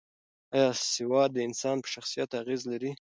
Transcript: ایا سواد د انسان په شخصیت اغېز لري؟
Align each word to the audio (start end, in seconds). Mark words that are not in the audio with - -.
ایا 0.55 0.69
سواد 0.93 1.29
د 1.33 1.37
انسان 1.47 1.77
په 1.83 1.87
شخصیت 1.93 2.29
اغېز 2.41 2.61
لري؟ 2.71 2.91